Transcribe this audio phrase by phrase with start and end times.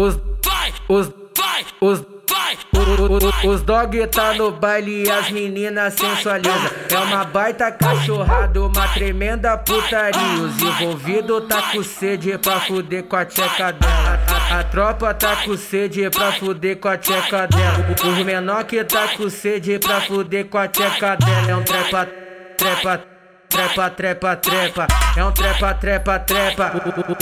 [0.00, 0.18] os,
[0.88, 1.12] os,
[1.80, 2.04] os,
[3.00, 6.70] os, os dog tá no baile e as meninas sensualizam.
[6.90, 10.42] É uma baita cachorrada, uma tremenda putaria.
[10.42, 14.20] Os envolvidos tá com sede pra fuder com a tcheca dela.
[14.50, 17.86] A, tropa tá com sede pra fuder com a tcheca dela.
[18.02, 21.50] Os menor que tá com sede pra fuder com a tcheca dela.
[21.50, 22.08] É um trepa,
[22.56, 23.04] trepa,
[23.50, 24.86] trepa, trepa, trepa.
[25.14, 26.72] É um trepa, trepa, trepa.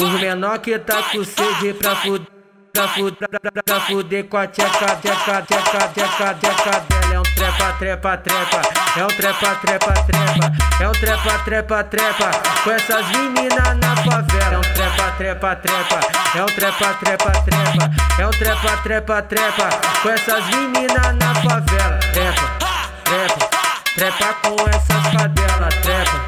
[0.01, 2.38] Os menor que tá com sede pra fuder
[2.79, 3.29] pra fuder,
[3.65, 7.13] pra, fuder com a tcheca, tcheca, tcheca, tcheca, tcheca dela.
[7.13, 8.63] É um trepa, trepa, trepa.
[8.97, 10.53] É um trepa, trepa, trepa.
[10.81, 12.31] É um trepa, trepa, trepa.
[12.63, 14.55] Com essas meninas na favela.
[14.55, 16.01] É um trepa, trepa, trepa.
[16.37, 18.23] É um trepa, trepa, trepa.
[18.23, 19.69] É um trepa, trepa, trepa.
[20.03, 21.99] Com essas meninas na favela.
[22.13, 22.43] Trepa,
[23.05, 23.51] trepa,
[23.97, 25.75] trepa com essas cadelas.
[25.83, 26.19] Trepa,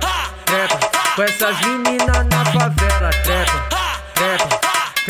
[0.47, 0.79] trepa.
[1.15, 3.11] Com essas meninas na favela.
[3.23, 3.69] Trepa,
[4.15, 4.50] trepa.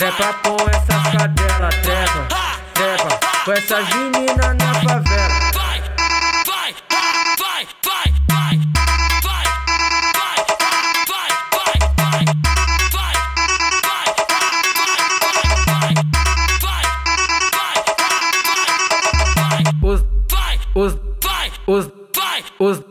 [0.01, 2.27] Trepa com essas cadelas, trepa,
[2.73, 5.35] trepa com essas meninas na favela.
[5.53, 5.79] Vai,
[19.83, 20.01] Os,
[20.75, 20.97] os,
[21.67, 21.85] os,
[22.59, 22.90] os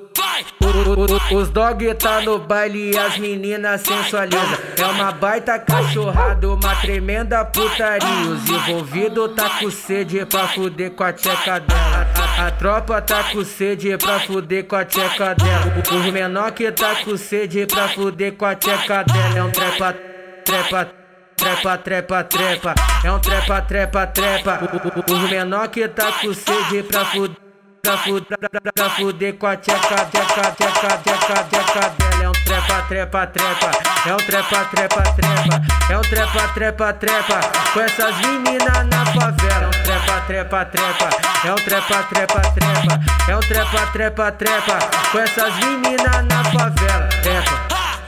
[1.32, 4.58] os dog tá no baile e as meninas sensualizam.
[4.78, 8.32] É uma baita cachorrada, uma tremenda putaria.
[8.32, 12.08] Os envolvidos tá com sede pra fuder com a tcheca dela.
[12.38, 15.74] A, a tropa tá com sede pra fuder com a tcheca dela.
[15.92, 19.38] Os menor que tá com sede pra fuder com a tcheca dela.
[19.38, 19.96] É um trepa,
[20.44, 20.90] trepa,
[21.36, 22.76] trepa, trepa, trepa.
[23.04, 24.60] É um trepa, trepa, trepa.
[25.08, 27.49] Os menor que tá com sede pra fuder
[27.82, 28.38] pra fuder,
[28.74, 32.24] pra, fuder com a tcheca, tcheca, tcheca, tcheca, tcheca dela.
[32.24, 33.72] É um trepa, trepa, trepa.
[34.06, 35.62] É um trepa, trepa, trepa.
[35.90, 37.40] É um trepa, trepa, trepa.
[37.74, 39.64] Com essas meninas na favela.
[39.64, 41.10] É um trepa, trepa, trepa.
[41.46, 43.00] É um trepa, trepa, trepa.
[43.28, 44.80] É um trepa, trepa, trepa.
[45.12, 47.10] Com essas meninas na favela.
[47.22, 47.60] Trepa,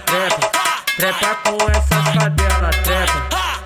[0.06, 0.52] trepa,
[0.98, 2.76] trepa com essas cadelas.
[2.84, 3.22] Trepa,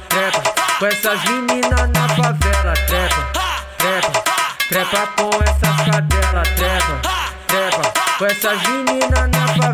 [0.09, 0.44] trepa.
[0.79, 2.74] Com essas meninas na favela.
[2.88, 3.31] Trepa,
[3.78, 4.25] trepa.
[4.70, 7.02] Trepa com essas cadelas, trepa,
[7.46, 7.94] trepa.
[8.18, 9.65] Com essas meninas na